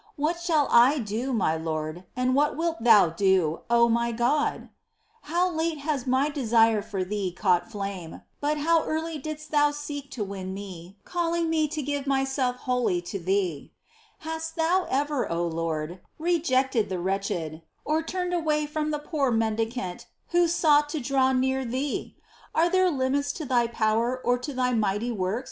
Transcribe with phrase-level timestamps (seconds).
[0.15, 4.63] What shall I do, my Lord, and what wilt Thou do, O my God?
[5.27, 5.29] 2.
[5.29, 10.09] How late has my desire for Thee caught flame, but how early didst Thou seek
[10.09, 13.73] to win me, calling me to give myself wholly to Thee!
[14.19, 20.07] ^ Hast thou ever, O Lord, rejected the wretched, or turned away from the poor mendicant
[20.29, 22.17] who sought to draw near Thee?
[22.55, 25.19] Are there limits to Thy power, or to Thy mighty works?
[25.21, 25.35] 1 Rel.
[25.35, 25.35] ix.
[25.35, 25.37] 19.